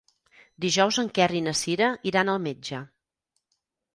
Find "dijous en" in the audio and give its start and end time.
0.63-1.09